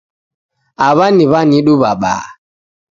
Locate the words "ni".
1.15-1.25